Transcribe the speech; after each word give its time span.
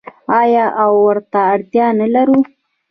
آیا 0.39 0.65
او 0.83 0.91
ورته 1.05 1.39
اړتیا 1.53 1.87
نلرو؟ 1.99 2.39